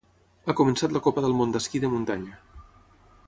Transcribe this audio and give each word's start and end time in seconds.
Ha 0.45 0.53
començat 0.59 0.95
la 0.95 1.01
Copa 1.07 1.23
del 1.27 1.37
Món 1.41 1.53
d'esquí 1.55 1.81
de 1.83 1.91
muntanya. 1.93 2.41